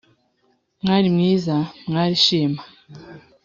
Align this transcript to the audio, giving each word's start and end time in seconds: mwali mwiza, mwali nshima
mwali 0.81 1.07
mwiza, 1.15 1.55
mwali 1.89 2.13
nshima 2.21 2.61